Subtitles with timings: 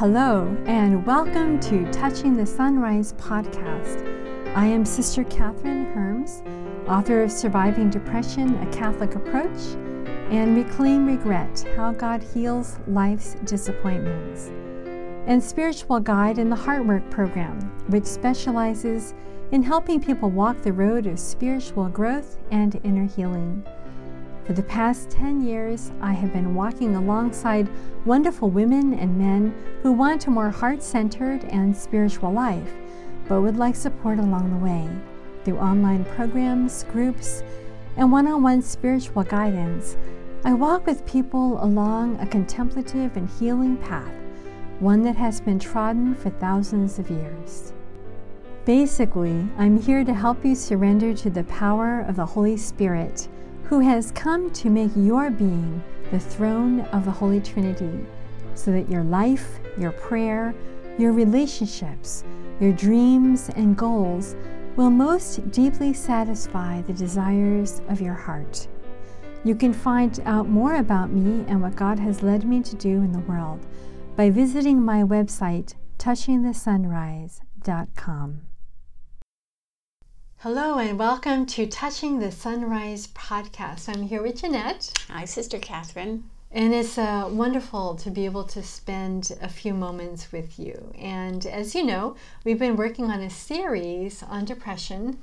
[0.00, 4.00] Hello, and welcome to Touching the Sunrise podcast.
[4.56, 6.42] I am Sister Kathryn Hermes,
[6.88, 9.60] author of Surviving Depression A Catholic Approach
[10.30, 14.50] and Reclaim Regret How God Heals Life's Disappointments,
[15.26, 19.12] and spiritual guide in the Heartwork program, which specializes
[19.52, 23.62] in helping people walk the road of spiritual growth and inner healing.
[24.50, 27.68] For the past 10 years, I have been walking alongside
[28.04, 29.54] wonderful women and men
[29.84, 32.72] who want a more heart centered and spiritual life,
[33.28, 34.88] but would like support along the way
[35.44, 37.44] through online programs, groups,
[37.96, 39.96] and one on one spiritual guidance.
[40.44, 44.12] I walk with people along a contemplative and healing path,
[44.80, 47.72] one that has been trodden for thousands of years.
[48.64, 53.28] Basically, I'm here to help you surrender to the power of the Holy Spirit
[53.70, 58.04] who has come to make your being the throne of the Holy Trinity,
[58.56, 60.52] so that your life, your prayer,
[60.98, 62.24] your relationships,
[62.58, 64.34] your dreams, and goals
[64.74, 68.66] will most deeply satisfy the desires of your heart.
[69.44, 72.96] You can find out more about me and what God has led me to do
[72.96, 73.64] in the world
[74.16, 78.49] by visiting my website, touchingthesunrise.com.
[80.42, 83.94] Hello, and welcome to Touching the Sunrise podcast.
[83.94, 84.90] I'm here with Jeanette.
[85.10, 86.22] Hi, Sister Kathryn.
[86.50, 90.94] And it's uh, wonderful to be able to spend a few moments with you.
[90.98, 95.18] And as you know, we've been working on a series on depression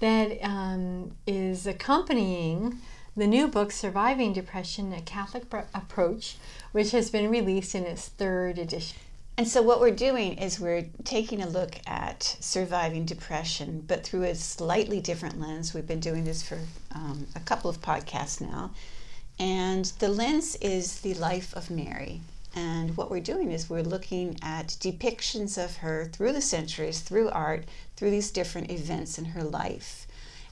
[0.00, 2.78] that um, is accompanying
[3.14, 6.38] the new book, Surviving Depression A Catholic Approach,
[6.72, 8.96] which has been released in its third edition.
[9.38, 14.24] And so, what we're doing is we're taking a look at surviving depression, but through
[14.24, 15.72] a slightly different lens.
[15.72, 16.58] We've been doing this for
[16.94, 18.72] um, a couple of podcasts now.
[19.38, 22.20] And the lens is the life of Mary.
[22.54, 27.30] And what we're doing is we're looking at depictions of her through the centuries, through
[27.30, 27.64] art,
[27.96, 30.06] through these different events in her life.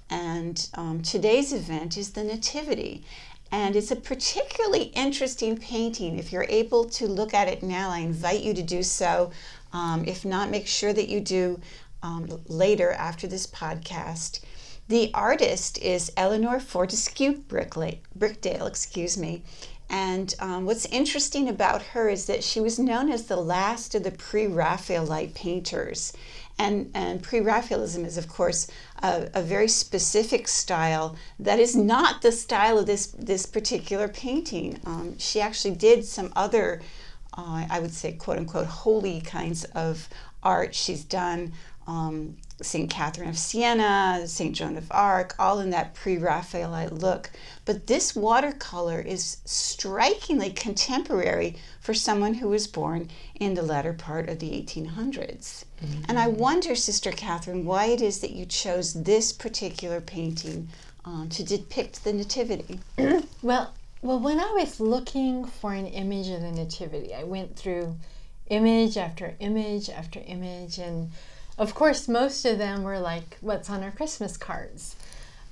[0.08, 3.04] And um, today's event is the Nativity.
[3.53, 6.19] And it's a particularly interesting painting.
[6.19, 9.33] If you're able to look at it now, I invite you to do so.
[9.72, 11.61] Um, if not, make sure that you do
[12.03, 14.41] um, later after this podcast.
[14.88, 19.43] The artist is Eleanor Fortescue Brickdale, excuse me.
[19.88, 24.05] And um, what's interesting about her is that she was known as the last of
[24.05, 26.12] the pre Raphaelite painters.
[26.59, 28.66] And, and pre Raphaelism is, of course,
[29.03, 34.78] a, a, very specific style that is not the style of this, this particular painting.
[34.84, 36.83] Um, she actually did some other,
[37.37, 40.09] uh, I would say, quote unquote, holy kinds of
[40.43, 40.75] art.
[40.75, 41.53] She's done
[41.87, 42.91] um, St.
[42.91, 44.54] Catherine of Siena, St.
[44.54, 47.31] Joan of Arc, all in that pre Raphaelite look.
[47.65, 54.28] But this watercolor is strikingly contemporary for someone who was born in the latter part
[54.28, 55.65] of the 1800s.
[55.82, 56.03] Mm-hmm.
[56.09, 60.69] And I wonder, Sister Kathryn, why it is that you chose this particular painting
[61.04, 62.81] um, to depict the Nativity.
[63.43, 63.72] well,
[64.03, 67.97] well, when I was looking for an image of the Nativity, I went through
[68.49, 71.10] image after image after image, and
[71.60, 74.97] of course, most of them were like what's on our Christmas cards.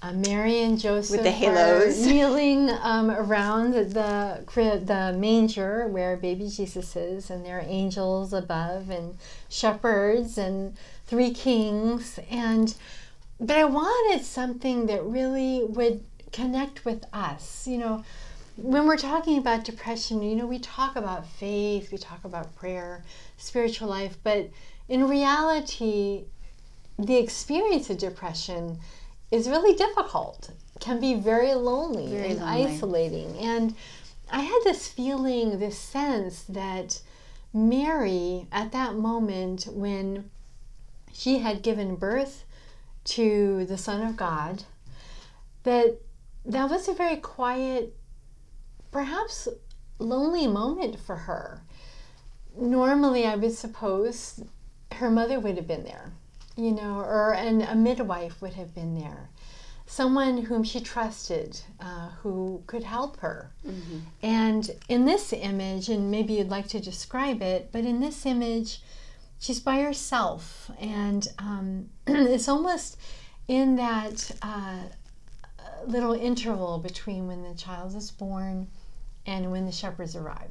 [0.01, 4.43] Uh, Mary and Joseph with the halos kneeling um, around the
[4.85, 9.19] the manger where baby Jesus is, and there are angels above, and
[9.51, 10.77] shepherds, and
[11.07, 12.75] three kings, and
[13.39, 17.67] but I wanted something that really would connect with us.
[17.67, 18.05] You know,
[18.61, 23.05] when we're talking about depression, you know, we talk about faith, we talk about prayer,
[23.37, 24.51] spiritual life, but
[24.89, 26.25] in reality,
[26.99, 28.79] the experience of depression
[29.31, 32.67] is really difficult, can be very lonely very and lonely.
[32.67, 33.39] isolating.
[33.39, 33.77] And
[34.29, 37.01] I had this feeling, this sense that
[37.55, 40.31] Mary, at that moment when
[41.13, 42.45] she had given birth
[43.05, 44.65] to the Son of God,
[45.63, 46.01] that
[46.45, 47.97] that was a very quiet,
[48.91, 49.49] perhaps
[49.99, 51.63] lonely moment for her.
[52.57, 54.43] Normally, I would suppose
[54.93, 56.13] her mother would have been there,
[56.57, 59.31] you know, or and a midwife would have been there,
[59.87, 63.53] someone whom she trusted, uh, who could help her.
[63.67, 63.99] Mm-hmm.
[64.23, 68.83] And in this image, and maybe you'd like to describe it, but in this image,
[69.39, 72.99] she's by herself, and um, it's almost
[73.47, 74.83] in that uh,
[75.87, 78.69] little interval between when the child is born
[79.29, 80.51] and when the shepherds arrive.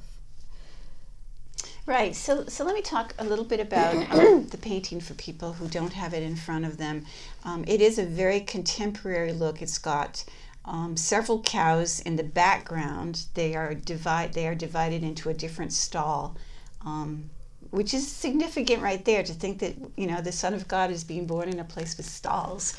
[1.88, 2.16] Right.
[2.16, 5.68] So, so let me talk a little bit about um, the painting for people who
[5.68, 7.06] don't have it in front of them.
[7.44, 9.62] Um, it is a very contemporary look.
[9.62, 10.24] It's got
[10.64, 13.26] um, several cows in the background.
[13.34, 14.34] They are divide.
[14.34, 16.38] They are divided into a different stall.
[16.86, 17.32] Um,
[17.72, 21.04] which is significant right there to think that you know the Son of God is
[21.04, 22.78] being born in a place with stalls,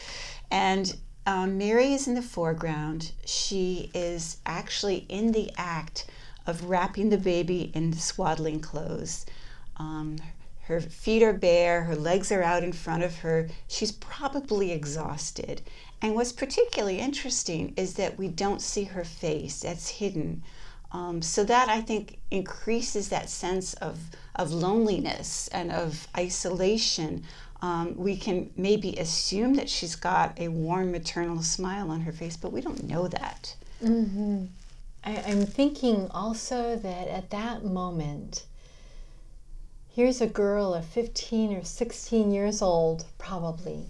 [0.50, 0.96] and
[1.28, 3.12] um, Mary is in the foreground.
[3.26, 6.06] She is actually in the act
[6.46, 9.26] of wrapping the baby in swaddling clothes.
[9.76, 10.16] Um,
[10.62, 13.48] her feet are bare, her legs are out in front of her.
[13.68, 15.60] She's probably exhausted.
[16.00, 20.42] And what's particularly interesting is that we don't see her face, that's hidden.
[20.92, 23.98] Um, so that I think increases that sense of,
[24.34, 27.24] of loneliness and of isolation.
[27.60, 32.36] Um, we can maybe assume that she's got a warm maternal smile on her face,
[32.36, 33.56] but we don't know that.
[33.82, 34.44] Mm-hmm.
[35.04, 38.44] I, I'm thinking also that at that moment,
[39.90, 43.86] here's a girl of 15 or 16 years old, probably,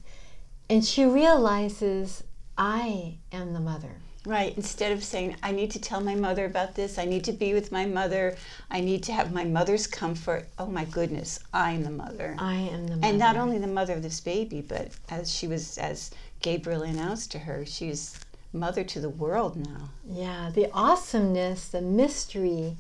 [0.71, 2.25] and she realizes,
[2.57, 3.97] I am the mother.
[4.29, 4.55] Right.
[4.59, 7.55] Instead of saying, I need to tell my mother about this, I need to be
[7.55, 8.37] with my mother,
[8.71, 10.47] I need to have my mother's comfort.
[10.59, 12.37] Oh my goodness, I'm the mother.
[12.39, 13.07] I am the mother.
[13.07, 16.11] And not only the mother of this baby, but as she was, as
[16.43, 18.21] Gabriel announced to her, she's
[18.53, 19.89] mother to the world now.
[20.07, 22.77] Yeah, the awesomeness, the mystery,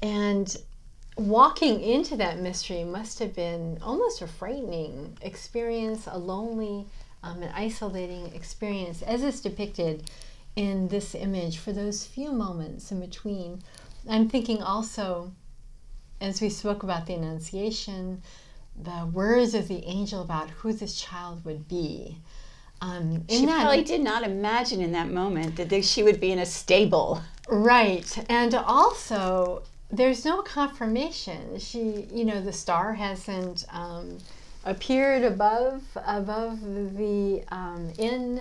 [0.00, 0.56] and
[1.16, 6.86] walking into that mystery must have been almost a frightening experience, a lonely,
[7.24, 10.08] um, an isolating experience, as is depicted
[10.56, 13.62] in this image for those few moments in between.
[14.08, 15.32] I'm thinking also,
[16.20, 18.22] as we spoke about the Annunciation,
[18.80, 22.18] the words of the angel about who this child would be.
[22.80, 26.40] Um, she that, probably did not imagine in that moment that she would be in
[26.40, 27.22] a stable.
[27.48, 28.24] Right.
[28.28, 31.58] And also, there's no confirmation.
[31.58, 34.18] She, you know, the star hasn't um,
[34.64, 36.60] appeared above above
[36.96, 38.40] the um, inn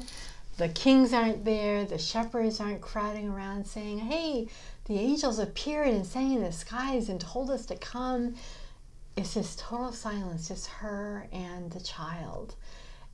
[0.58, 4.48] the kings aren't there, the shepherds aren't crowding around saying, Hey,
[4.86, 8.36] the angels appeared and sang in the skies and told us to come.
[9.16, 12.56] It's just total silence, just her and the child.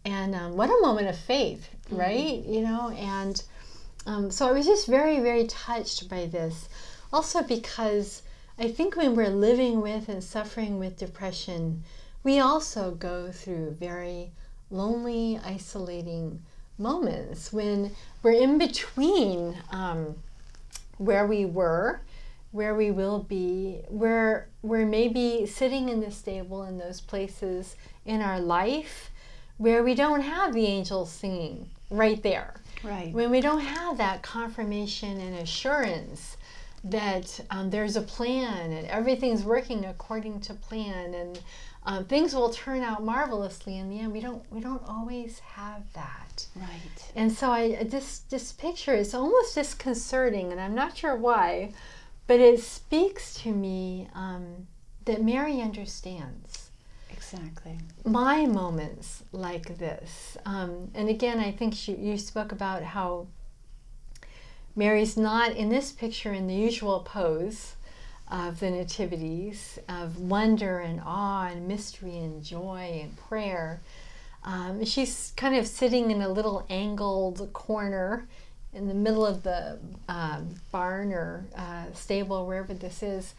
[0.06, 1.98] And um, what a moment of faith, mm-hmm.
[1.98, 2.42] right?
[2.42, 2.54] Mm-hmm.
[2.54, 3.42] You know, and
[4.06, 6.68] um, so I was just very, very touched by this.
[7.12, 8.22] Also, because
[8.58, 11.84] I think when we're living with and suffering with depression,
[12.24, 14.32] we also go through very
[14.70, 16.42] lonely, isolating
[16.80, 17.92] moments when
[18.24, 20.16] we're in between um,
[20.98, 22.02] where we were,
[22.52, 28.22] where we will be, where we're maybe sitting in the stable in those places in
[28.22, 29.12] our life
[29.58, 32.56] where we don't have the angels singing right there.
[32.84, 33.14] Right.
[33.14, 36.38] When we don't have that confirmation and assurance
[36.84, 41.42] that um, there's a plan and everything's working according to plan and
[41.84, 44.12] um, things will turn out marvelously in the end.
[44.12, 46.46] We don't we don't always have that.
[46.56, 47.12] Right.
[47.16, 51.74] And so I this this picture is almost disconcerting, and I'm not sure why,
[52.28, 54.68] but it speaks to me um,
[55.06, 56.70] that Mary understands.
[57.12, 57.78] Exactly.
[58.06, 63.28] My moments like this, um, and again, I think she, you spoke about how
[64.76, 67.76] Mary's not in this picture in the usual pose
[68.30, 73.82] of the nativities of wonder and awe and mystery and joy and prayer.
[74.44, 78.28] Um, she's kind of sitting in a little angled corner
[78.74, 80.42] in the middle of the uh,
[80.72, 83.34] barn or uh, stable, wherever this is,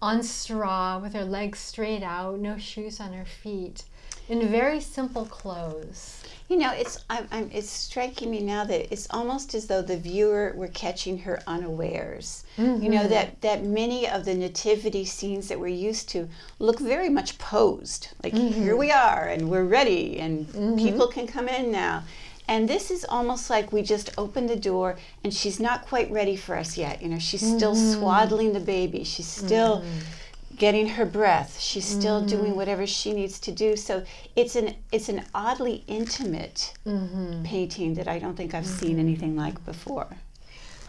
[0.00, 3.84] on straw with her legs straight out, no shoes on her feet,
[4.28, 6.24] in very simple clothes.
[6.52, 9.96] You know, it's I'm, I'm, it's striking me now that it's almost as though the
[9.96, 12.44] viewer were catching her unawares.
[12.58, 12.82] Mm-hmm.
[12.82, 13.08] You know mm-hmm.
[13.08, 16.28] that that many of the nativity scenes that we're used to
[16.58, 18.08] look very much posed.
[18.22, 18.52] Like mm-hmm.
[18.52, 20.76] here we are and we're ready and mm-hmm.
[20.76, 22.04] people can come in now.
[22.46, 26.36] And this is almost like we just opened the door and she's not quite ready
[26.36, 27.00] for us yet.
[27.00, 27.98] You know, she's still mm-hmm.
[27.98, 29.04] swaddling the baby.
[29.04, 30.18] She's still mm-hmm
[30.62, 31.58] getting her breath.
[31.58, 32.36] She's still mm-hmm.
[32.36, 33.74] doing whatever she needs to do.
[33.74, 34.04] So
[34.36, 37.42] it's an it's an oddly intimate mm-hmm.
[37.42, 38.86] painting that I don't think I've mm-hmm.
[38.86, 40.06] seen anything like before.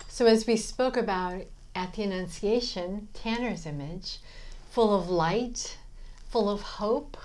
[0.08, 1.42] So as we spoke about
[1.74, 4.20] at the Annunciation, Tanner's image,
[4.70, 5.80] full of light,
[6.30, 7.18] full of hope,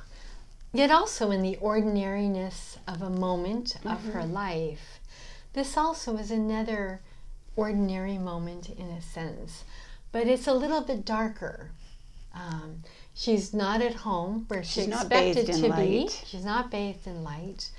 [0.72, 4.32] yet also in the ordinariness of a moment of her mm-hmm.
[4.32, 5.00] life.
[5.52, 7.02] This also is another
[7.56, 9.64] ordinary moment in a sense,
[10.12, 11.72] but it's a little bit darker
[12.34, 12.82] um,
[13.14, 16.08] she's not at home where she's she expected to be.
[16.26, 17.70] She's not bathed in light.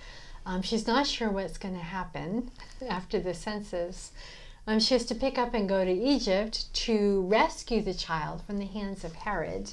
[0.46, 2.52] Um, she's not sure what's going to happen
[2.90, 4.12] after the census.
[4.68, 8.58] Um, she has to pick up and go to Egypt to rescue the child from
[8.58, 9.72] the hands of Herod.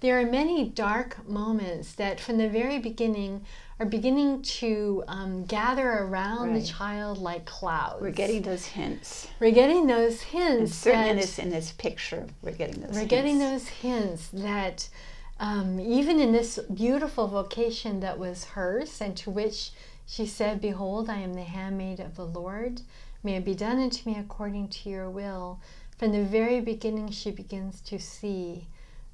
[0.00, 3.44] There are many dark moments that, from the very beginning,
[3.80, 6.60] are beginning to um, gather around right.
[6.60, 8.00] the child like clouds.
[8.00, 9.28] We're getting those hints.
[9.40, 10.60] We're getting those hints.
[10.60, 13.10] And certainly in this, in this picture, we're getting those We're hints.
[13.10, 14.88] getting those hints that
[15.40, 19.72] um, even in this beautiful vocation that was hers, and to which
[20.06, 22.82] she said, Behold, I am the handmaid of the Lord.
[23.22, 25.60] May it be done unto me according to your will.
[25.96, 28.66] From the very beginning, she begins to see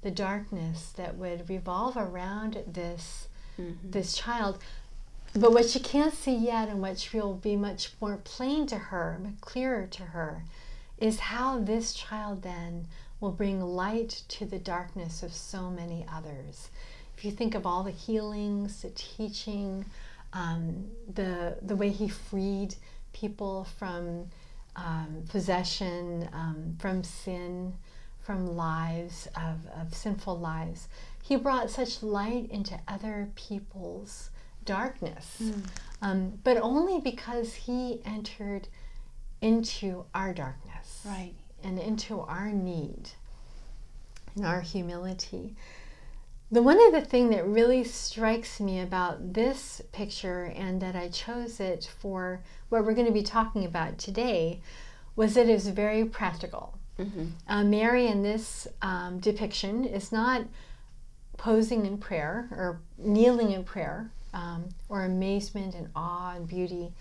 [0.02, 3.28] the darkness that would revolve around this
[3.60, 3.90] mm-hmm.
[3.90, 4.58] this child.
[5.34, 9.20] But what she can't see yet, and what will be much more plain to her,
[9.40, 10.42] clearer to her,
[10.98, 12.88] is how this child then
[13.20, 16.70] will bring light to the darkness of so many others.
[17.16, 19.84] If you think of all the healings, the teaching,
[20.32, 22.74] um, the the way he freed
[23.12, 24.30] people from
[24.76, 27.74] um, possession, um, from sin,
[28.30, 30.86] from lives of, of sinful lives.
[31.20, 34.30] He brought such light into other people's
[34.64, 35.66] darkness, mm.
[36.00, 38.68] um, but only because he entered
[39.40, 41.34] into our darkness, right,
[41.64, 43.10] and into our need
[44.36, 45.56] and our humility.
[46.52, 51.58] The one other thing that really strikes me about this picture and that I chose
[51.58, 54.60] it for what we're going to be talking about today
[55.16, 56.78] was that it was very practical.
[57.00, 57.24] Mm-hmm.
[57.48, 60.42] Uh, Mary in this um, depiction is not
[61.36, 66.92] posing in prayer or kneeling in prayer um, or amazement and awe and beauty.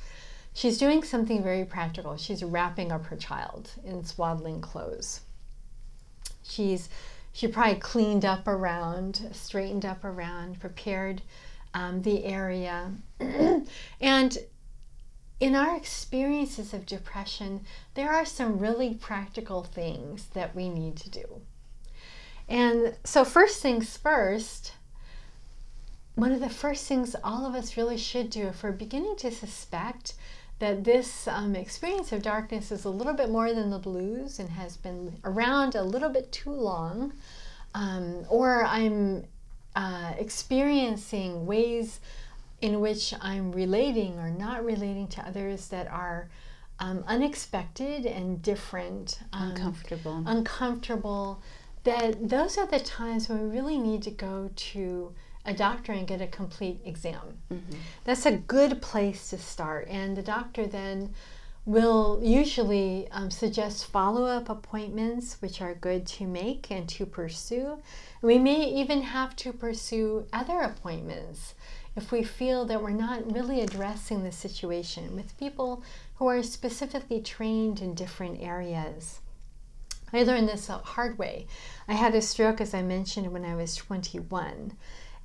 [0.53, 2.17] She's doing something very practical.
[2.17, 5.21] She's wrapping up her child in swaddling clothes.
[6.43, 6.89] She's
[7.31, 11.21] she probably cleaned up around, straightened up around, prepared
[11.73, 12.91] um, the area.
[14.01, 14.37] and
[15.39, 17.61] in our experiences of depression,
[17.93, 21.41] there are some really practical things that we need to do.
[22.47, 24.73] And so, first things first,
[26.15, 29.31] one of the first things all of us really should do if we're beginning to
[29.31, 30.15] suspect
[30.57, 34.49] that this um, experience of darkness is a little bit more than the blues and
[34.49, 37.13] has been around a little bit too long,
[37.73, 39.25] um, or I'm
[39.75, 42.01] uh, experiencing ways
[42.61, 46.29] in which I'm relating or not relating to others that are
[46.79, 51.41] um, unexpected and different, um, uncomfortable, uncomfortable.
[51.83, 55.13] That those are the times when we really need to go to
[55.45, 57.37] a doctor and get a complete exam.
[57.51, 57.75] Mm-hmm.
[58.03, 59.87] That's a good place to start.
[59.89, 61.13] And the doctor then
[61.65, 67.81] will usually um, suggest follow up appointments, which are good to make and to pursue.
[68.21, 71.55] We may even have to pursue other appointments
[71.95, 75.83] if we feel that we're not really addressing the situation with people
[76.15, 79.19] who are specifically trained in different areas.
[80.11, 81.47] I learned this the hard way.
[81.87, 84.73] I had a stroke, as I mentioned, when I was 21.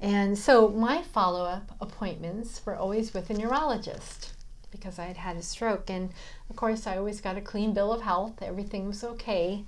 [0.00, 4.32] And so my follow up appointments were always with a neurologist
[4.70, 5.88] because I had had a stroke.
[5.88, 6.10] And
[6.50, 9.64] of course, I always got a clean bill of health, everything was okay.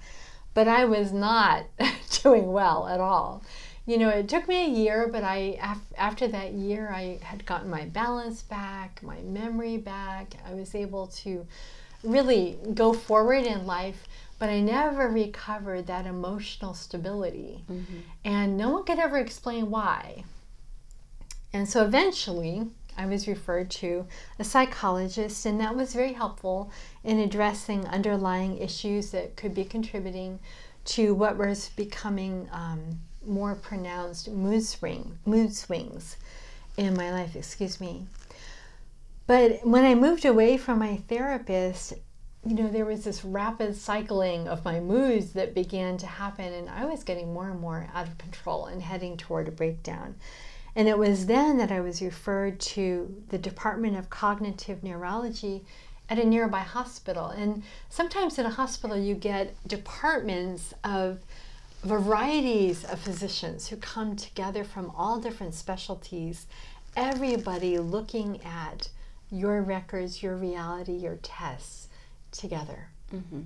[0.52, 1.64] But I was not
[2.22, 3.42] doing well at all.
[3.86, 5.58] You know, it took me a year, but I
[5.96, 10.34] after that year, I had gotten my balance back, my memory back.
[10.44, 11.46] I was able to
[12.02, 14.06] really go forward in life
[14.38, 17.64] but I never recovered that emotional stability.
[17.70, 17.98] Mm-hmm.
[18.24, 20.24] And no one could ever explain why.
[21.52, 22.66] And so eventually,
[22.98, 24.06] I was referred to
[24.38, 26.70] a psychologist, and that was very helpful
[27.02, 30.38] in addressing underlying issues that could be contributing
[30.86, 36.16] to what was becoming um, more pronounced mood swing, mood swings
[36.76, 37.36] in my life.
[37.36, 38.06] Excuse me.
[39.26, 41.94] But when I moved away from my therapist,
[42.46, 46.68] you know, there was this rapid cycling of my moods that began to happen, and
[46.70, 50.14] I was getting more and more out of control and heading toward a breakdown.
[50.76, 55.64] And it was then that I was referred to the Department of Cognitive Neurology
[56.08, 57.28] at a nearby hospital.
[57.28, 61.18] And sometimes in a hospital, you get departments of
[61.82, 66.46] varieties of physicians who come together from all different specialties,
[66.96, 68.88] everybody looking at
[69.30, 71.88] your records, your reality, your tests
[72.32, 73.42] together mm-hmm.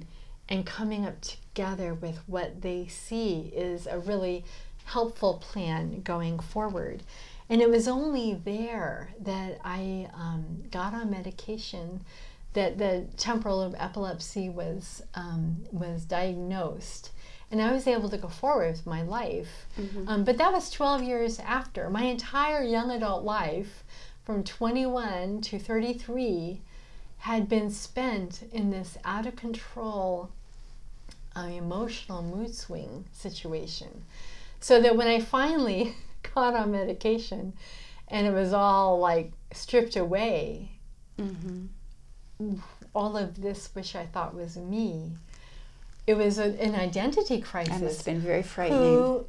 [0.48, 4.44] and coming up together with what they see is a really
[4.84, 7.02] helpful plan going forward.
[7.48, 12.04] And it was only there that I um, got on medication
[12.52, 17.10] that the temporal epilepsy was um, was diagnosed,
[17.50, 19.66] and I was able to go forward with my life.
[19.78, 20.08] Mm-hmm.
[20.08, 23.82] Um, but that was 12 years after my entire young adult life,
[24.24, 26.60] from 21 to 33,
[27.18, 30.30] had been spent in this out of control
[31.36, 34.04] uh, emotional mood swing situation.
[34.60, 35.94] So that when I finally
[36.34, 37.54] got on medication
[38.08, 40.70] and it was all like stripped away,
[41.18, 42.54] mm-hmm.
[42.94, 45.12] all of this, which I thought was me,
[46.06, 47.74] it was a, an identity crisis.
[47.76, 48.80] And it's been very frightening.
[48.94, 49.26] Who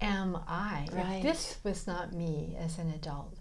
[0.00, 0.86] am I?
[0.92, 1.16] Right.
[1.16, 3.36] If this was not me as an adult,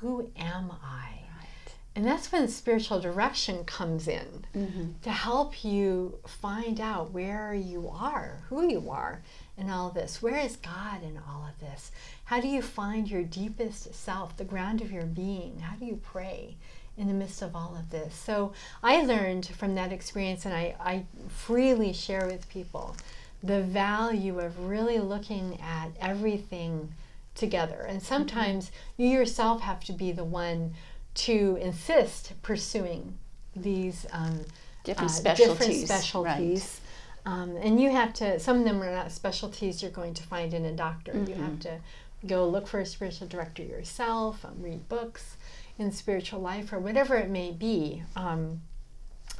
[0.00, 1.22] who am I?
[1.38, 1.74] Right.
[1.96, 4.84] And that's when spiritual direction comes in Mm-hmm.
[5.02, 9.22] to help you find out where you are, who you are
[9.56, 10.22] in all of this.
[10.22, 11.90] Where is God in all of this?
[12.24, 15.58] How do you find your deepest self, the ground of your being?
[15.60, 16.56] How do you pray
[16.98, 18.14] in the midst of all of this?
[18.14, 18.52] So
[18.82, 22.96] I learned from that experience, and I, I freely share with people
[23.42, 26.92] the value of really looking at everything
[27.34, 27.86] together.
[27.88, 30.74] And sometimes you yourself have to be the one
[31.14, 33.16] to insist pursuing
[33.54, 34.40] these um,
[34.84, 35.58] Different uh, specialties.
[35.58, 36.80] different specialties.
[37.26, 40.54] Um, and you have to, some of them are not specialties you're going to find
[40.54, 41.12] in a doctor.
[41.12, 41.78] You have to
[42.26, 45.36] go look for a spiritual director yourself, um, read books
[45.78, 48.02] in spiritual life or whatever it may be.
[48.16, 48.62] Um,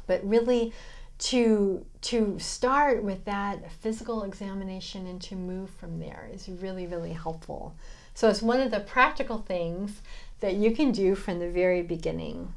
[0.07, 0.73] but really,
[1.19, 7.13] to to start with that physical examination and to move from there is really really
[7.13, 7.75] helpful.
[8.13, 10.01] So it's one of the practical things
[10.39, 12.53] that you can do from the very beginning.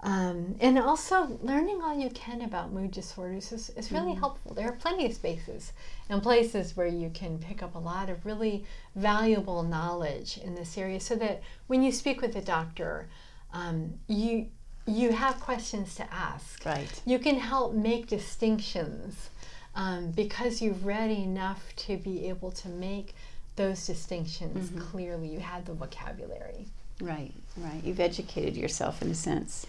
[0.00, 4.54] Um, and also learning all you can about mood disorders is, is really helpful.
[4.54, 5.72] There are plenty of spaces
[6.10, 10.76] and places where you can pick up a lot of really valuable knowledge in this
[10.76, 13.08] area so that when you speak with a doctor,
[13.52, 14.48] um, you
[14.86, 16.64] you have questions to ask.
[16.64, 17.02] Right.
[17.04, 19.30] You can help make distinctions
[19.74, 23.14] um, because you've read enough to be able to make
[23.56, 25.26] those distinctions clearly.
[25.28, 26.66] You had the vocabulary.
[27.00, 27.82] Right, right.
[27.84, 29.66] You've educated yourself in a sense.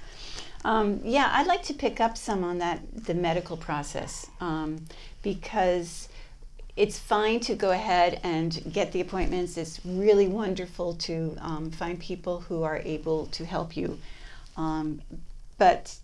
[0.65, 4.85] Um, yeah, I'd like to pick up some on that the medical process um,
[5.23, 6.09] because
[6.75, 9.57] it's fine to go ahead and get the appointments.
[9.57, 13.97] It's really wonderful to um, find people who are able to help you.
[14.55, 15.01] Um,
[15.57, 15.95] but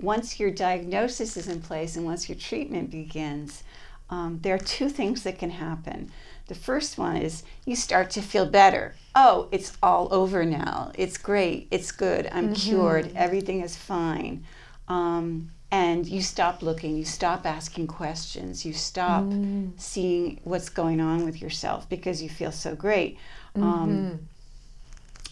[0.00, 3.64] once your diagnosis is in place and once your treatment begins,
[4.08, 6.10] um, there are two things that can happen.
[6.50, 8.96] The first one is you start to feel better.
[9.14, 10.90] Oh, it's all over now.
[10.96, 11.68] It's great.
[11.70, 12.28] It's good.
[12.32, 13.12] I'm cured.
[13.14, 14.44] Everything is fine.
[14.88, 16.96] Um, and you stop looking.
[16.96, 18.66] You stop asking questions.
[18.66, 19.26] You stop
[19.76, 23.16] seeing what's going on with yourself because you feel so great.
[23.54, 24.26] Um,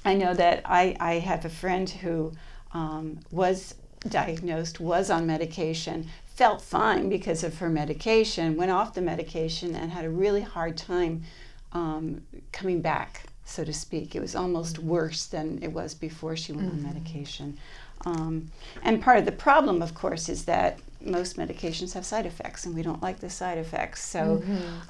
[0.04, 2.32] I know that I, I have a friend who
[2.72, 3.74] um, was
[4.08, 9.90] diagnosed, was on medication, felt fine because of her medication, went off the medication, and
[9.90, 11.24] had a really hard time
[11.72, 12.22] um,
[12.52, 14.14] coming back, so to speak.
[14.14, 17.58] It was almost worse than it was before she went on medication.
[18.06, 18.52] Um,
[18.84, 22.72] and part of the problem, of course, is that most medications have side effects, and
[22.76, 24.04] we don't like the side effects.
[24.04, 24.40] So,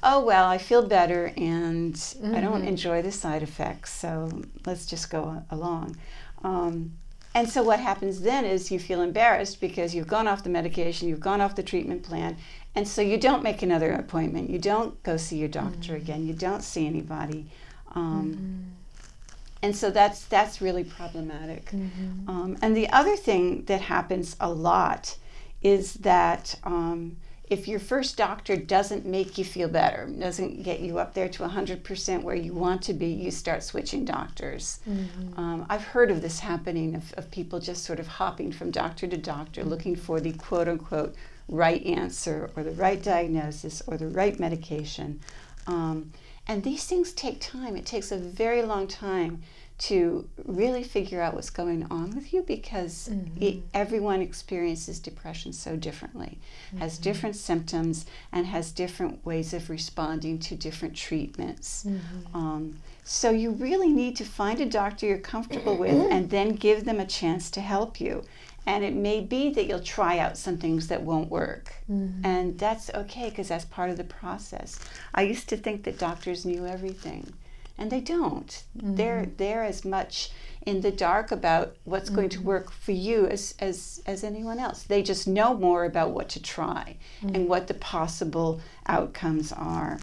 [0.03, 1.95] oh well, I feel better, and
[2.37, 3.91] I don't enjoy the side effects.
[3.95, 5.97] So let's just go along.
[6.45, 6.93] Um,
[7.35, 11.09] and so what happens then is you feel embarrassed because you've gone off the medication,
[11.09, 12.37] you've gone off the treatment plan,
[12.75, 14.51] and so you don't make another appointment.
[14.51, 16.27] You don't go see your doctor again.
[16.27, 17.47] You don't see anybody.
[17.95, 18.73] Um,
[19.63, 21.71] and so that's that's really problematic.
[22.29, 25.17] Um, and the other thing that happens a lot
[25.63, 27.17] is that um,
[27.51, 31.43] if your first doctor doesn't make you feel better, doesn't get you up there to
[31.43, 34.81] 100% where you want to be, you start switching doctors.
[35.39, 39.07] Um, I've heard of this happening of, of people just sort of hopping from doctor
[39.07, 41.15] to doctor looking for the quote unquote
[41.49, 45.21] right answer or the right diagnosis or the right medication.
[45.67, 46.13] Um,
[46.47, 47.77] and these things take time.
[47.77, 49.43] It takes a very long time
[49.79, 53.43] to really figure out what's going on with you because mm-hmm.
[53.43, 56.39] it, everyone experiences depression so differently,
[56.79, 57.05] has mm-hmm.
[57.05, 61.87] different symptoms, and has different ways of responding to different treatments.
[61.89, 62.37] Mm-hmm.
[62.37, 66.85] Um, so you really need to find a doctor you're comfortable with and then give
[66.85, 68.25] them a chance to help you.
[68.67, 71.73] And it may be that you'll try out some things that won't work.
[72.23, 74.79] And that's okay because that's part of the process.
[75.15, 77.33] I used to think that doctors knew everything,
[77.79, 78.65] and they don't.
[78.75, 80.31] They're they're as much
[80.67, 84.83] in the dark about what's going to work for you as, as as anyone else.
[84.83, 89.99] They just know more about what to try and what the possible outcomes are.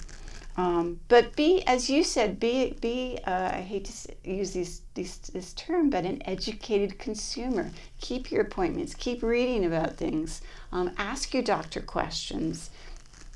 [0.58, 5.18] Um, but be, as you said, be, be uh, I hate to use these, these,
[5.18, 7.72] this term, but an educated consumer.
[8.00, 12.70] Keep your appointments, keep reading about things, um, ask your doctor questions.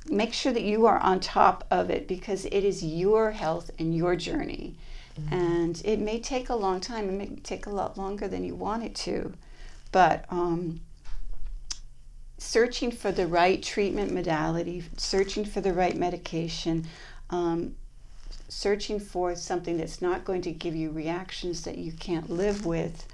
[0.08, 3.96] Make sure that you are on top of it because it is your health and
[3.96, 4.76] your journey.
[5.32, 8.56] And it may take a long time, it may take a lot longer than you
[8.56, 9.34] want it to.
[9.92, 10.82] But um,
[12.38, 16.88] searching for the right treatment modality, searching for the right medication,
[17.30, 17.76] um,
[18.48, 23.06] searching for something that's not going to give you reactions that you can't live with.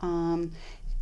[0.00, 0.52] Um,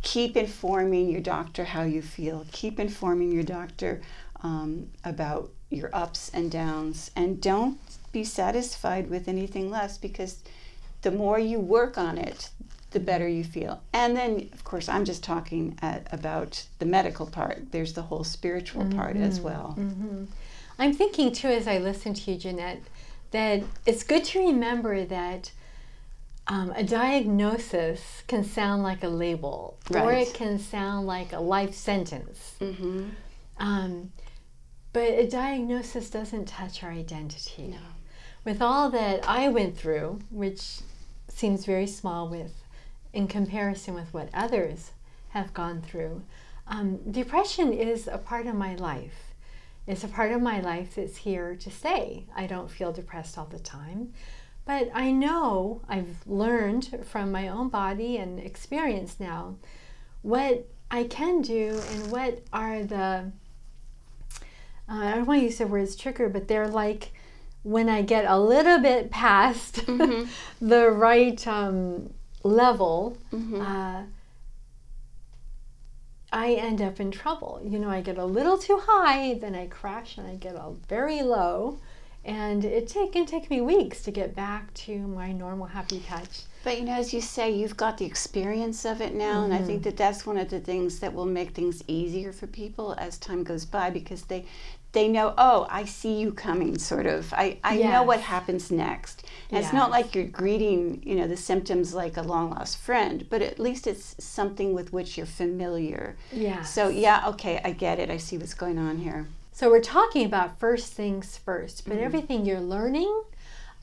[0.01, 2.45] keep informing your doctor how you feel.
[2.51, 4.01] Keep informing your doctor
[4.43, 7.77] um, about your ups and downs, and don't
[8.11, 10.41] be satisfied with anything less because
[11.01, 12.49] the more you work on it,
[12.91, 13.81] the better you feel.
[13.93, 17.71] And then, of course, I'm just talking at, about the medical part.
[17.71, 18.97] There's the whole spiritual mm-hmm.
[18.97, 19.75] part as well.
[19.77, 20.25] Mm-hmm.
[20.79, 22.81] I'm thinking too, as I listen to you, Jeanette,
[23.31, 25.51] that it's good to remember that
[26.47, 30.03] um, a diagnosis can sound like a label, right.
[30.03, 32.55] or it can sound like a life sentence.
[32.59, 33.09] Mm-hmm.
[33.59, 34.11] Um,
[34.93, 37.67] but a diagnosis doesn't touch our identity.
[37.67, 37.77] No.
[38.43, 40.79] With all that I went through, which
[41.27, 42.63] seems very small with
[43.13, 44.91] in comparison with what others
[45.29, 46.23] have gone through,
[46.67, 49.33] um, depression is a part of my life.
[49.87, 52.25] It's a part of my life that's here to stay.
[52.35, 54.13] I don't feel depressed all the time.
[54.65, 59.55] But I know I've learned from my own body and experience now
[60.21, 63.31] what I can do and what are the,
[64.89, 67.11] uh, I don't want to use the words trigger, but they're like
[67.63, 70.29] when I get a little bit past mm-hmm.
[70.65, 73.61] the right um, level, mm-hmm.
[73.61, 74.03] uh,
[76.31, 77.61] I end up in trouble.
[77.63, 80.73] You know, I get a little too high, then I crash and I get a
[80.87, 81.79] very low
[82.25, 86.41] and it take, can take me weeks to get back to my normal happy touch.
[86.63, 89.45] But you know, as you say, you've got the experience of it now, mm-hmm.
[89.45, 89.89] and I think mm-hmm.
[89.89, 93.43] that that's one of the things that will make things easier for people as time
[93.43, 94.45] goes by because they
[94.91, 97.31] they know, oh, I see you coming, sort of.
[97.33, 97.93] I, I yes.
[97.93, 99.23] know what happens next.
[99.49, 99.65] And yes.
[99.65, 103.41] it's not like you're greeting, you know, the symptoms like a long lost friend, but
[103.41, 106.15] at least it's something with which you're familiar.
[106.31, 106.63] Yeah.
[106.63, 108.09] So yeah, okay, I get it.
[108.09, 109.27] I see what's going on here.
[109.51, 112.05] So we're talking about first things first, but mm-hmm.
[112.05, 113.23] everything you're learning,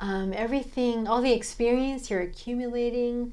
[0.01, 3.33] um, everything, all the experience you're accumulating,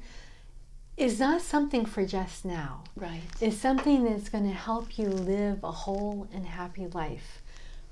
[0.96, 2.84] is not something for just now.
[2.94, 3.22] Right.
[3.40, 7.40] It's something that's going to help you live a whole and happy life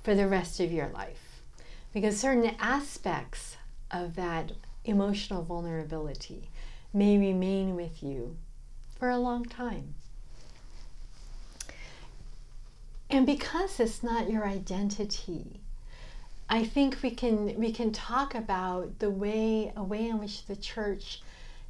[0.02, 1.42] for the rest of your life.
[1.92, 3.56] Because certain aspects
[3.90, 4.52] of that
[4.84, 6.48] emotional vulnerability
[6.92, 8.36] may remain with you
[8.98, 9.94] for a long time.
[13.10, 15.60] And because it's not your identity,
[16.48, 20.56] I think we can we can talk about the way a way in which the
[20.56, 21.22] church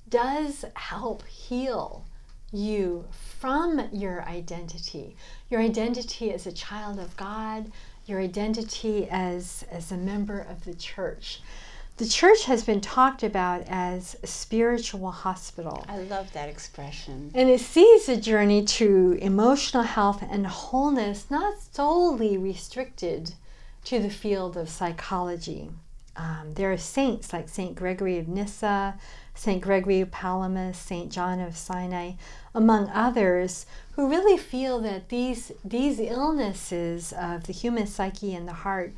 [0.08, 2.04] does help heal
[2.52, 3.06] you
[3.38, 5.16] from your identity.
[5.50, 7.72] Your identity as a child of God,
[8.06, 11.40] your identity as as a member of the church
[11.98, 15.84] the church has been talked about as a spiritual hospital.
[15.88, 17.30] I love that expression.
[17.34, 23.34] And it sees a journey to emotional health and wholeness not solely restricted
[23.84, 25.70] to the field of psychology.
[26.16, 28.98] Um, there are saints like Saint Gregory of Nyssa,
[29.34, 32.12] Saint Gregory of Palamas, Saint John of Sinai,
[32.54, 38.52] among others, who really feel that these, these illnesses of the human psyche and the
[38.52, 38.92] heart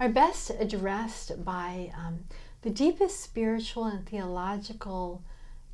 [0.00, 2.24] are best addressed by um,
[2.62, 5.22] the deepest spiritual and theological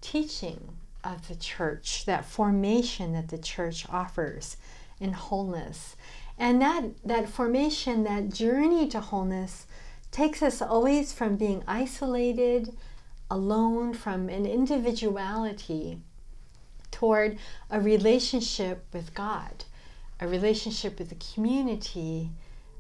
[0.01, 4.57] teaching of the church, that formation that the church offers
[4.99, 5.97] in wholeness.
[6.39, 9.67] And that, that formation, that journey to wholeness,
[10.11, 12.77] takes us always from being isolated,
[13.31, 16.01] alone, from an individuality
[16.91, 17.39] toward
[17.71, 19.65] a relationship with God,
[20.19, 22.31] a relationship with the community,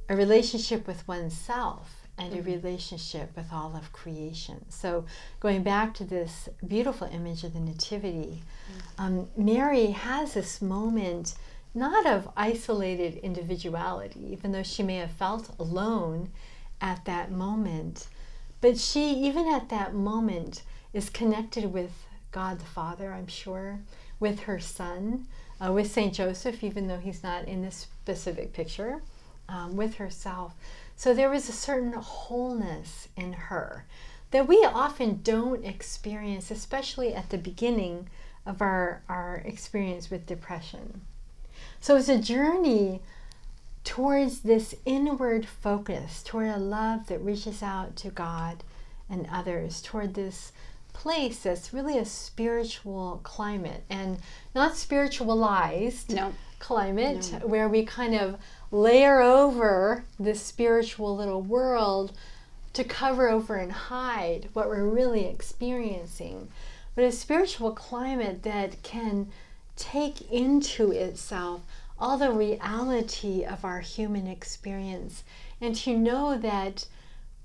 [0.08, 2.46] a relationship with oneself and a mm-hmm.
[2.46, 4.64] relationship with all of creation.
[4.68, 5.06] So,
[5.38, 9.02] going back to this beautiful image of the Nativity, mm-hmm.
[9.02, 11.34] um, Mary has this moment
[11.72, 16.30] not of isolated individuality, even though she may have felt alone
[16.80, 18.08] at that moment,
[18.60, 20.62] but she, even at that moment,
[20.92, 21.92] is connected with
[22.32, 23.80] God the Father, I'm sure,
[24.18, 25.26] with her son,
[25.60, 29.02] uh, with Saint Joseph, even though he's not in this specific picture
[29.48, 30.54] um, with herself.
[30.96, 33.86] So there was a certain wholeness in her
[34.30, 38.08] that we often don't experience, especially at the beginning
[38.46, 41.00] of our, our experience with depression.
[41.80, 43.02] So it's a journey
[43.84, 48.62] towards this inward focus, toward a love that reaches out to God
[49.08, 50.52] and others, toward this
[50.92, 54.18] place that's really a spiritual climate and
[54.54, 56.34] not spiritualized no.
[56.58, 57.46] climate no.
[57.46, 58.36] where we kind of
[58.70, 62.12] layer over this spiritual little world
[62.72, 66.48] to cover over and hide what we're really experiencing.
[66.94, 69.30] But a spiritual climate that can
[69.76, 71.62] take into itself
[72.00, 75.22] all the reality of our human experience
[75.60, 76.86] and to know that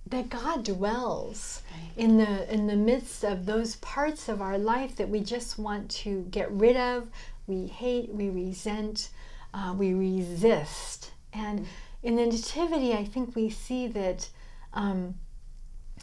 [0.07, 1.91] that God dwells right.
[1.97, 5.89] in the in the midst of those parts of our life that we just want
[5.91, 7.07] to get rid of,
[7.47, 9.09] we hate, we resent,
[9.53, 11.11] uh, we resist.
[11.33, 11.67] And
[12.03, 14.29] in the Nativity, I think we see that
[14.73, 15.15] um,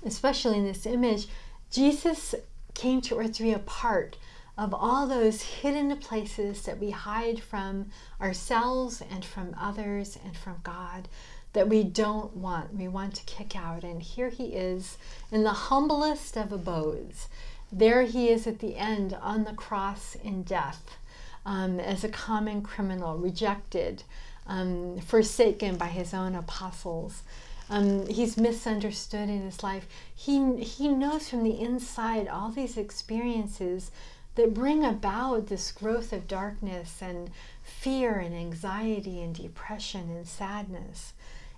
[0.04, 1.28] especially in this image,
[1.70, 2.34] Jesus
[2.74, 4.16] came to earth to be a part
[4.62, 7.86] of all those hidden places that we hide from
[8.20, 11.08] ourselves and from others and from God
[11.52, 13.82] that we don't want, we want to kick out.
[13.82, 14.98] And here he is
[15.32, 17.26] in the humblest of abodes.
[17.72, 20.96] There he is at the end on the cross in death
[21.44, 24.04] um, as a common criminal, rejected,
[24.46, 27.24] um, forsaken by his own apostles.
[27.68, 29.88] Um, he's misunderstood in his life.
[30.14, 33.90] He, he knows from the inside all these experiences
[34.34, 37.30] that bring about this growth of darkness and
[37.62, 41.12] fear and anxiety and depression and sadness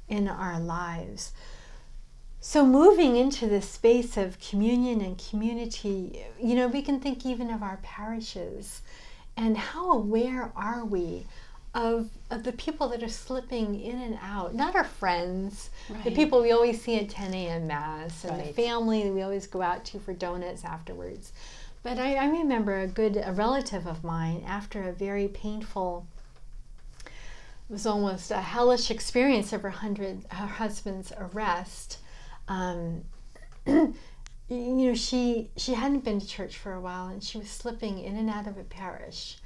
[0.08, 1.32] in our lives.
[2.40, 7.50] So, moving into this space of communion and community, you know, we can think even
[7.50, 8.82] of our parishes
[9.36, 11.26] and how aware are we
[11.74, 16.04] of, of the people that are slipping in and out, not our friends, right.
[16.04, 17.66] the people we always see at 10 a.m.
[17.66, 18.46] Mass, and right.
[18.46, 21.32] the family we always go out to for donuts afterwards.
[21.84, 26.06] But I, I remember a good a relative of mine after a very painful
[27.04, 31.98] it was almost a hellish experience of her, hundred, her husband's arrest.
[32.46, 33.04] Um,
[33.66, 33.94] you
[34.48, 38.16] know, she she hadn't been to church for a while, and she was slipping in
[38.16, 39.38] and out of a parish,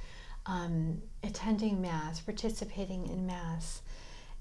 [0.45, 3.81] um, attending mass, participating in mass,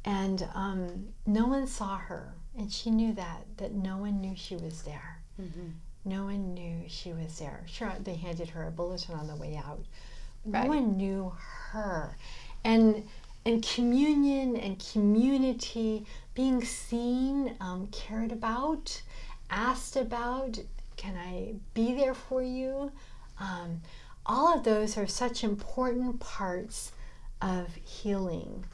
[0.05, 4.57] and um, no one saw her, and she knew that that no one knew she
[4.57, 5.19] was there.
[5.41, 5.69] Mm-hmm.
[6.09, 7.63] No one knew she was there.
[7.67, 9.85] Sure, they handed her a bulletin on the way out.
[10.45, 10.65] Right.
[10.65, 11.33] No one knew
[11.73, 12.17] her,
[12.65, 13.05] and
[13.45, 19.01] and communion and community, being seen, um, cared about,
[19.51, 20.59] asked about,
[20.97, 22.93] can I be there for you?
[23.41, 23.81] Um,
[24.27, 26.93] all of those are such important parts
[27.41, 28.65] of healing.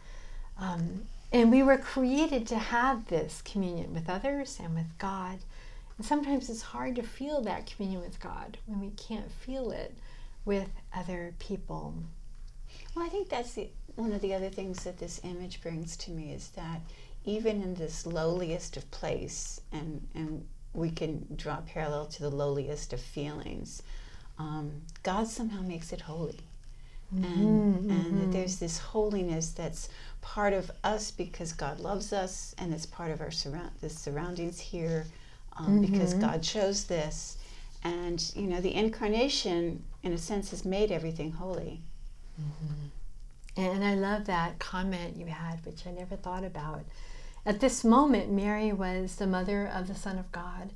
[0.59, 5.39] Um, and we were created to have this communion with others and with God.
[5.97, 9.95] And sometimes it's hard to feel that communion with God when we can't feel it
[10.45, 11.95] with other people.
[12.95, 16.11] Well, I think that's the, one of the other things that this image brings to
[16.11, 16.81] me is that
[17.25, 22.93] even in this lowliest of place, and, and we can draw parallel to the lowliest
[22.93, 23.83] of feelings,
[24.39, 26.41] um, God somehow makes it holy.
[27.15, 27.91] Mm-hmm, and, mm-hmm.
[27.91, 29.89] and that there's this holiness that's
[30.21, 34.59] part of us because God loves us, and it's part of our surround the surroundings
[34.59, 35.07] here
[35.57, 35.93] um, mm-hmm.
[35.93, 37.39] because God chose this.
[37.83, 41.81] And you know, the incarnation, in a sense, has made everything holy.
[42.41, 42.87] Mm-hmm.
[43.57, 46.85] And I love that comment you had, which I never thought about.
[47.47, 50.71] At this moment, Mary was the mother of the Son of God,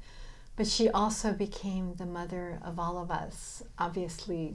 [0.56, 3.62] but she also became the mother of all of us.
[3.78, 4.54] Obviously,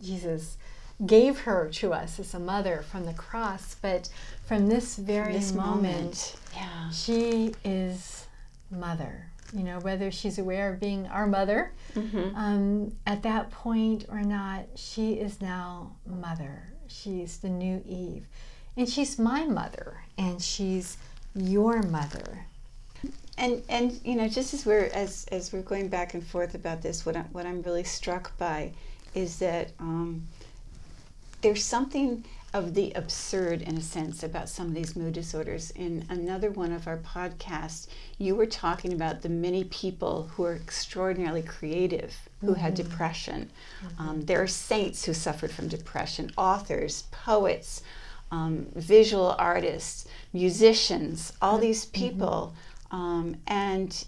[0.00, 0.56] Jesus
[1.04, 4.08] gave her to us as a mother from the cross, but
[4.46, 6.90] from this very this moment, moment, yeah.
[6.90, 8.26] she is
[8.70, 9.29] mother.
[9.52, 12.36] You know, whether she's aware of being our mother mm-hmm.
[12.36, 16.72] um, at that point or not, she is now mother.
[16.86, 18.26] She's the new Eve.
[18.76, 20.96] And she's my mother, and she's
[21.34, 22.46] your mother.
[23.36, 26.82] And and you know, just as we're as as we're going back and forth about
[26.82, 28.72] this, what I, what I'm really struck by
[29.14, 30.28] is that um,
[31.40, 35.70] there's something of the absurd in a sense about some of these mood disorders.
[35.72, 37.86] In another one of our podcasts,
[38.18, 42.60] you were talking about the many people who are extraordinarily creative who mm-hmm.
[42.60, 43.50] had depression.
[43.84, 44.08] Mm-hmm.
[44.08, 47.82] Um, there are saints who suffered from depression, authors, poets,
[48.32, 51.62] um, visual artists, musicians, all mm-hmm.
[51.62, 52.54] these people.
[52.90, 54.04] Um, and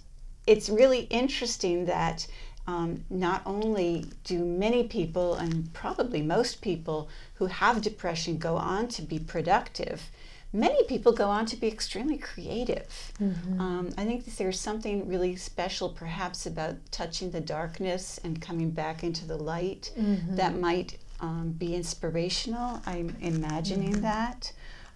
[0.47, 2.27] it's really interesting that
[2.67, 7.09] um, not only do many people, and probably most people
[7.43, 10.11] who have depression, go on to be productive,
[10.53, 13.13] many people go on to be extremely creative.
[13.21, 13.61] Mm-hmm.
[13.61, 19.03] Um, I think there's something really special, perhaps, about touching the darkness and coming back
[19.03, 20.37] into the light mm-hmm.
[20.37, 22.81] that might um, be inspirational.
[22.87, 24.03] I'm imagining mm-hmm.
[24.03, 24.53] that.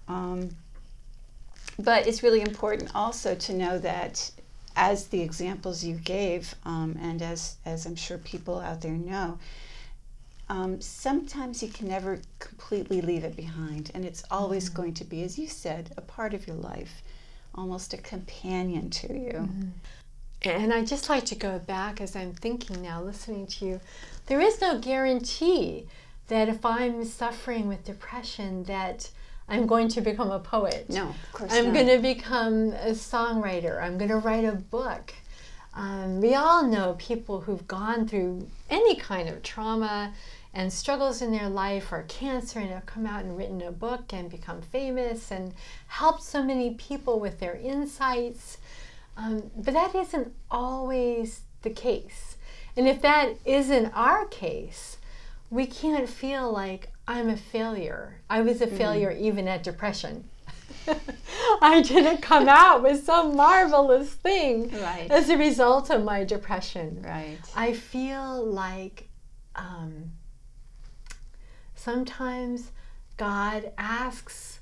[0.07, 0.51] Um,
[1.81, 4.31] but it's really important also to know that
[4.77, 9.39] as the examples you gave, um, and as, as I'm sure people out there know,
[10.49, 13.91] um, sometimes you can never completely leave it behind.
[13.95, 14.77] And it's always mm-hmm.
[14.77, 17.03] going to be, as you said, a part of your life,
[17.55, 19.33] almost a companion to you.
[19.33, 19.69] Mm-hmm.
[20.43, 23.81] And I just like to go back as I'm thinking now, listening to you.
[24.27, 25.87] There is no guarantee
[26.29, 29.11] that if I'm suffering with depression, that
[29.49, 30.87] I'm going to become a poet.
[30.89, 33.83] No, of course I'm going to become a songwriter.
[33.83, 35.15] I'm going to write a book.
[35.75, 40.13] Um, we all know people who've gone through any kind of trauma
[40.57, 44.11] and struggles in their life or cancer and have come out and written a book
[44.15, 45.53] and become famous and
[45.89, 48.57] helped so many people with their insights.
[49.19, 52.39] Um, but that isn't always the case.
[52.75, 54.97] And if that isn't our case,
[55.51, 58.23] we can't feel like I'm a failure.
[58.31, 60.25] I was a failure even at depression.
[61.61, 65.09] I didn't come out with some marvelous thing Right.
[65.11, 67.03] as a result of my depression.
[67.07, 67.37] Right.
[67.55, 69.09] I feel like
[69.55, 70.13] um,
[71.77, 72.73] sometimes
[73.17, 74.61] God asks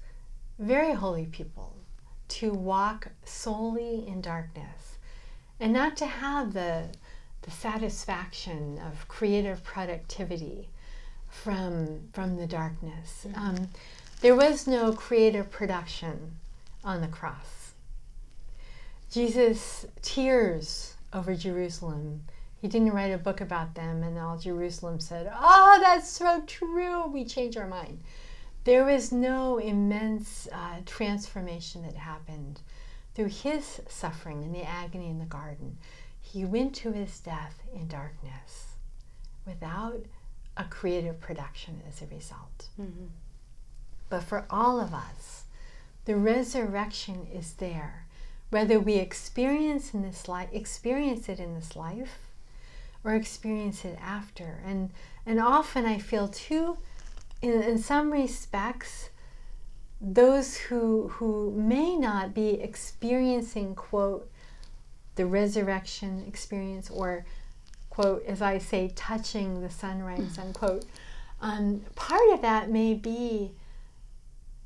[0.59, 1.74] very holy people
[2.29, 4.98] to walk solely in darkness
[5.59, 6.88] and not to have the,
[7.42, 10.68] the satisfaction of creative productivity
[11.29, 13.27] from, from the darkness.
[13.35, 13.68] Um,
[14.20, 16.37] there was no creative production
[16.85, 17.72] on the cross.
[19.11, 22.22] Jesus tears over Jerusalem.
[22.64, 27.07] He didn't write a book about them, and all Jerusalem said, Oh, that's so true.
[27.09, 28.00] We change our mind.
[28.64, 32.62] There was no immense uh, transformation that happened
[33.14, 35.77] through his suffering and the agony in the garden.
[36.22, 38.77] He went to his death in darkness
[39.44, 40.07] without
[40.57, 42.70] a creative production as a result.
[42.81, 43.11] Mhm.
[44.09, 45.44] But for all of us,
[46.07, 48.07] the resurrection is there,
[48.48, 52.24] whether we experience in this life, experience it in this life,
[53.05, 54.61] or experience it after.
[54.64, 54.90] And
[55.27, 56.79] and often I feel too,
[57.40, 59.11] in, in some respects,
[60.01, 64.31] those who who may not be experiencing quote
[65.17, 67.25] the resurrection experience or
[67.90, 70.85] quote as I say touching the sunrise unquote.
[71.40, 73.53] Um, part of that may be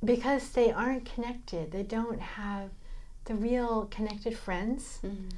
[0.04, 1.72] because they aren't connected.
[1.72, 2.70] They don't have
[3.24, 5.30] the real connected friends Mhm.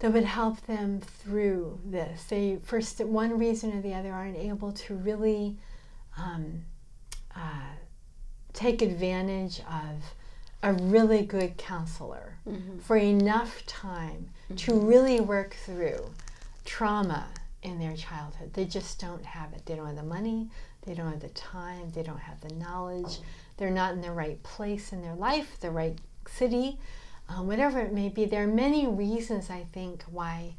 [0.00, 2.24] That would help them through this.
[2.24, 5.56] They, for one reason or the other, aren't able to really
[6.16, 6.62] um,
[7.36, 7.72] uh,
[8.52, 10.02] take advantage of
[10.62, 12.80] a really good counselor Mhm.
[12.82, 16.10] for enough time to really work through
[16.64, 17.28] trauma
[17.62, 18.52] in their childhood.
[18.54, 19.64] They just don't have it.
[19.66, 20.48] They don't have the money,
[20.82, 23.20] they don't have the time, they don't have the knowledge,
[23.56, 26.78] they're not in the right place in their life, the right city,
[27.28, 28.24] um, whatever it may be.
[28.24, 30.54] There are many reasons, I think, why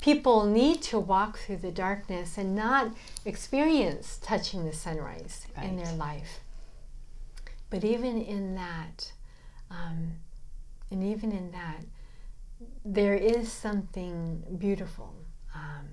[0.00, 2.92] people need to walk through the darkness and not
[3.24, 6.40] experience touching the sunrise in their life.
[7.70, 9.12] But even in that,
[9.70, 10.12] um,
[10.90, 11.84] and even in that,
[12.84, 15.14] there is something beautiful.
[15.54, 15.86] Um,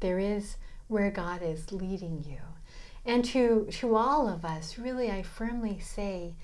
[0.00, 0.56] there is
[0.88, 2.40] where God is leading you.
[3.04, 6.34] And to, to all of us, really, I firmly say,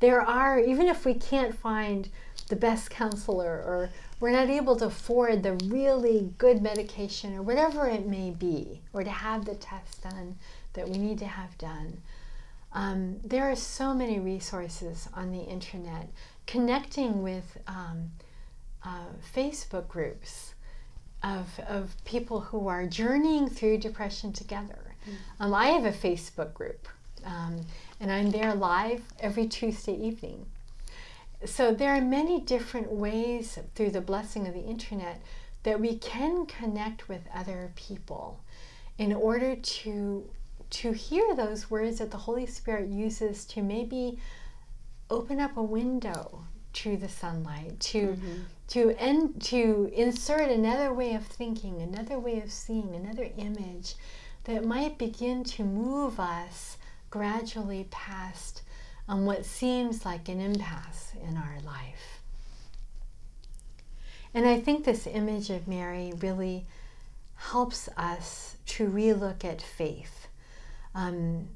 [0.00, 2.08] there are, even if we can't find
[2.48, 7.86] the best counselor or we're not able to afford the really good medication or whatever
[7.86, 10.36] it may be, or to have the test done
[10.72, 12.00] that we need to have done,
[12.72, 16.08] um, there are so many resources on the internet
[16.46, 18.10] connecting with um,
[18.84, 20.54] uh, Facebook groups
[21.22, 24.78] of, of people who are journeying through depression together.
[25.40, 26.88] Um, I have a Facebook group,
[27.24, 27.60] um,
[28.00, 30.46] and I'm there live every Tuesday evening.
[31.46, 35.22] So there are many different ways through the blessing of the internet
[35.62, 38.40] that we can connect with other people
[38.98, 40.28] in order to
[40.68, 44.18] to hear those words that the Holy Spirit uses to maybe
[45.10, 48.34] open up a window to the sunlight, to mm-hmm.
[48.68, 53.94] to end to insert another way of thinking, another way of seeing, another image
[54.44, 56.76] that might begin to move us
[57.10, 58.62] gradually past
[59.08, 62.20] um, what seems like an impasse in our life.
[64.34, 66.66] And I think this image of Mary really
[67.36, 70.28] helps us to relook at faith.
[70.94, 71.48] Um,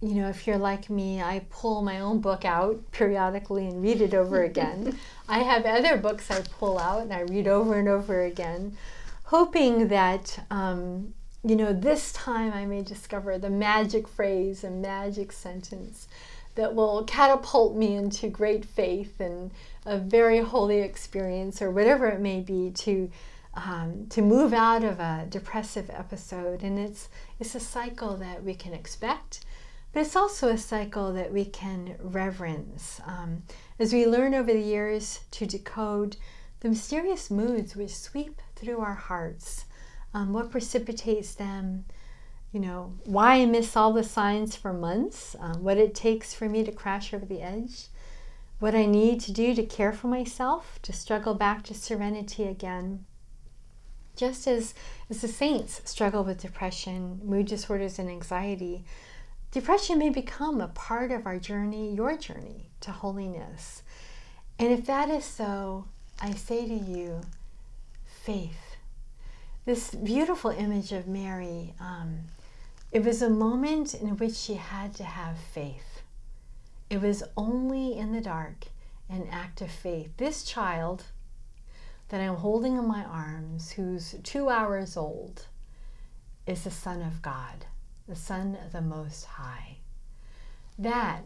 [0.00, 4.00] you know, if you're like me, I pull my own book out periodically and read
[4.00, 4.98] it over again.
[5.28, 8.76] I have other books I pull out and I read over and over again,
[9.24, 15.30] hoping that, um, you know, this time I may discover the magic phrase, a magic
[15.30, 16.08] sentence
[16.54, 19.50] that will catapult me into great faith and
[19.86, 23.10] a very holy experience or whatever it may be to
[23.54, 26.62] um, to move out of a depressive episode.
[26.62, 29.44] And it's it's a cycle that we can expect
[29.92, 33.00] but it's also a cycle that we can reverence.
[33.04, 33.42] Um,
[33.78, 36.16] as we learn over the years to decode
[36.60, 39.64] the mysterious moods which sweep through our hearts
[40.14, 41.84] um, what precipitates them
[42.52, 46.48] you know, why I miss all the signs for months, um, what it takes for
[46.48, 47.86] me to crash over the edge,
[48.58, 53.06] what I need to do to care for myself, to struggle back to serenity again.
[54.14, 54.74] Just as,
[55.08, 58.84] as the saints struggle with depression, mood disorders, and anxiety,
[59.50, 63.82] depression may become a part of our journey, your journey to holiness.
[64.58, 65.86] And if that is so,
[66.20, 67.22] I say to you,
[68.04, 68.76] faith.
[69.64, 72.18] This beautiful image of Mary, um,
[72.92, 76.02] it was a moment in which she had to have faith.
[76.90, 78.66] It was only in the dark
[79.08, 80.16] an act of faith.
[80.18, 81.04] This child
[82.08, 85.46] that I'm holding in my arms, who's two hours old,
[86.46, 87.66] is the Son of God,
[88.06, 89.78] the Son of the Most High.
[90.78, 91.24] That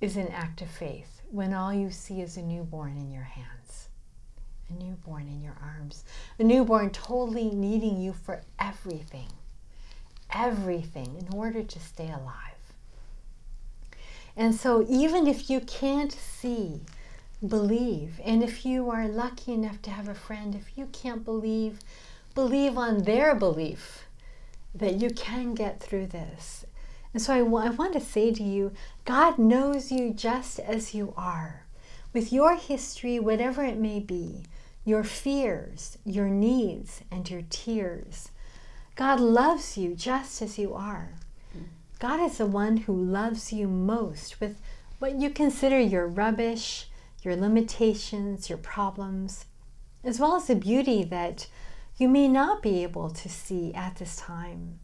[0.00, 3.88] is an act of faith when all you see is a newborn in your hands
[4.68, 6.04] a newborn in your arms,
[6.38, 9.28] a newborn totally needing you for everything,
[10.34, 12.52] everything in order to stay alive.
[14.36, 16.80] And so, even if you can't see,
[17.46, 18.20] believe.
[18.24, 21.80] And if you are lucky enough to have a friend, if you can't believe,
[22.34, 24.06] believe on their belief
[24.74, 26.64] that you can get through this.
[27.12, 28.72] And so I, w- I want to say to you
[29.04, 31.66] God knows you just as you are,
[32.12, 34.44] with your history, whatever it may be
[34.84, 38.31] your fears, your needs, and your tears.
[38.94, 41.14] God loves you just as you are.
[41.98, 44.56] God is the one who loves you most with
[44.98, 46.88] what you consider your rubbish,
[47.22, 49.46] your limitations, your problems,
[50.02, 51.46] as well as the beauty that
[51.96, 54.78] you may not be able to see at this time.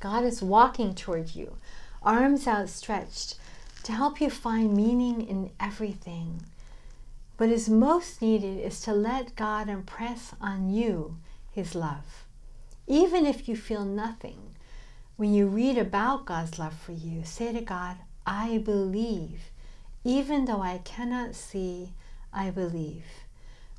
[0.00, 1.56] God is walking toward you,
[2.02, 3.36] arms outstretched,
[3.82, 6.40] to help you find meaning in everything
[7.36, 11.16] what is most needed is to let God impress on you
[11.50, 12.23] His love.
[12.86, 14.54] Even if you feel nothing,
[15.16, 19.50] when you read about God's love for you, say to God, I believe.
[20.04, 21.92] Even though I cannot see,
[22.32, 23.04] I believe.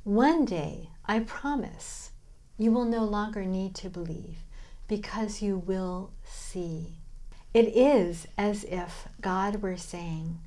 [0.04, 2.12] One day, I promise,
[2.58, 4.38] you will no longer need to believe
[4.88, 6.96] because you will see.
[7.54, 10.40] It is as if God were saying,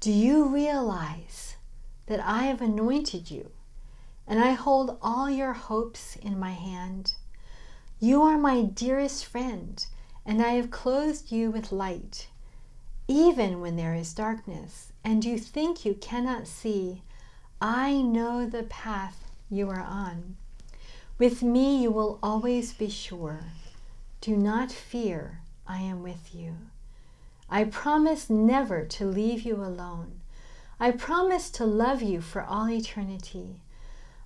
[0.00, 1.56] Do you realize
[2.06, 3.50] that I have anointed you,
[4.26, 7.14] and I hold all your hopes in my hand.
[8.00, 9.84] You are my dearest friend,
[10.24, 12.28] and I have clothed you with light.
[13.08, 17.02] Even when there is darkness, and you think you cannot see,
[17.60, 20.36] I know the path you are on.
[21.18, 23.46] With me you will always be sure.
[24.20, 26.54] Do not fear, I am with you.
[27.50, 30.20] I promise never to leave you alone.
[30.78, 33.56] I promise to love you for all eternity.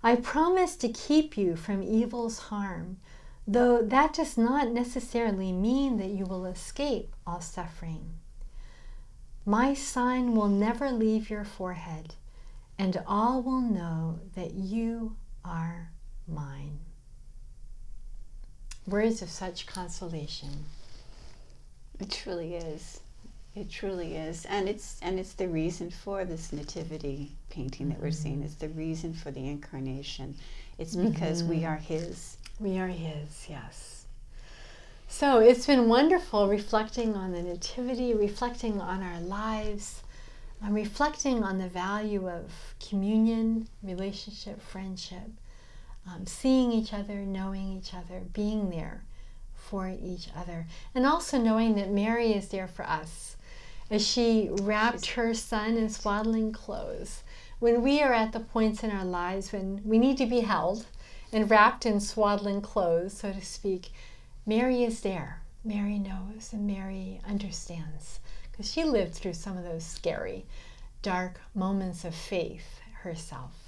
[0.03, 2.99] I promise to keep you from evil's harm,
[3.47, 8.15] though that does not necessarily mean that you will escape all suffering.
[9.45, 12.15] My sign will never leave your forehead,
[12.79, 15.91] and all will know that you are
[16.29, 16.79] mine.
[18.87, 20.65] Words of such consolation.
[21.99, 23.01] It truly is.
[23.55, 28.11] It truly is, and it's and it's the reason for this nativity painting that we're
[28.11, 28.37] seeing.
[28.37, 28.45] Mm-hmm.
[28.45, 30.35] It's the reason for the incarnation.
[30.79, 31.51] It's because mm-hmm.
[31.51, 32.39] we are His.
[32.59, 33.47] We are His.
[33.51, 34.07] Yes.
[35.07, 40.03] So it's been wonderful reflecting on the nativity, reflecting on our lives,
[40.63, 45.31] and reflecting on the value of communion, relationship, friendship,
[46.09, 49.03] um, seeing each other, knowing each other, being there
[49.55, 53.37] for each other, and also knowing that Mary is there for us
[53.93, 57.23] as she wrapped her son in swaddling clothes.
[57.59, 60.87] When we are at the points in our lives when we need to be held
[61.31, 63.93] and wrapped in swaddling clothes, so to speak,
[64.47, 65.43] Mary is there.
[65.63, 68.19] Mary knows and Mary understands
[68.51, 70.47] because she lived through some of those scary,
[71.03, 73.62] dark moments of faith herself.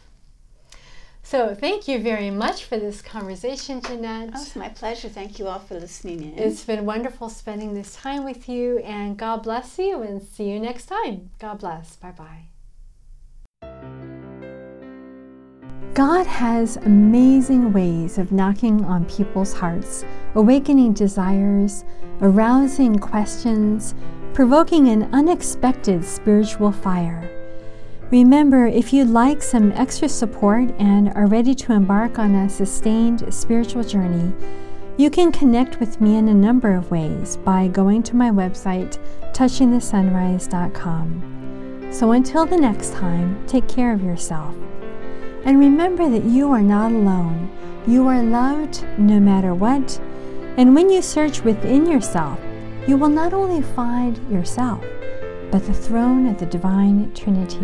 [1.27, 4.31] So thank you very much for this conversation, Jeanette.
[4.35, 5.09] Oh, it's my pleasure.
[5.09, 6.39] Thank you all for listening in.
[6.39, 10.61] It's been wonderful spending this time with you, and God bless you, and see you
[10.61, 11.31] next time.
[11.39, 11.97] God bless.
[11.97, 12.49] Bye bye.
[15.95, 20.05] God has amazing ways of knocking on people's hearts,
[20.35, 21.87] awakening desires,
[22.21, 23.95] arousing questions,
[24.35, 27.44] provoking an unexpected spiritual fire.
[28.11, 33.33] Remember, if you'd like some extra support and are ready to embark on a sustained
[33.33, 34.33] spiritual journey,
[34.97, 38.99] you can connect with me in a number of ways by going to my website,
[39.33, 41.93] touchingthesunrise.com.
[41.93, 44.55] So until the next time, take care of yourself.
[45.45, 47.51] And remember that you are not alone.
[47.87, 49.99] You are loved no matter what.
[50.57, 52.39] And when you search within yourself,
[52.87, 54.85] you will not only find yourself,
[55.55, 57.61] but the throne of the divine Trinity.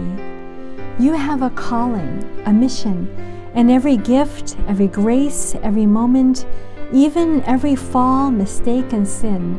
[1.02, 3.12] You have a calling, a mission,
[3.52, 6.46] and every gift, every grace, every moment,
[6.92, 9.58] even every fall, mistake, and sin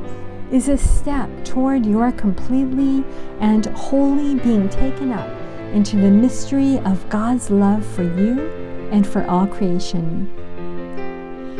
[0.49, 3.03] is a step toward your completely
[3.41, 5.29] and wholly being taken up
[5.73, 8.49] into the mystery of God's love for you
[8.93, 10.31] and for all creation.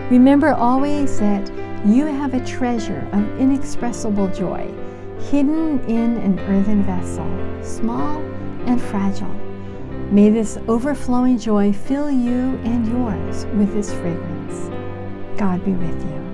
[0.09, 1.51] Remember always that
[1.85, 4.73] you have a treasure of inexpressible joy
[5.29, 7.27] hidden in an earthen vessel,
[7.63, 8.17] small
[8.65, 9.33] and fragile.
[10.11, 14.69] May this overflowing joy fill you and yours with this fragrance.
[15.37, 16.30] God be with you.